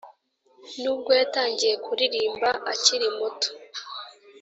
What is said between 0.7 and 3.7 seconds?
Nubwo yatangiye kuririmba akiri muto,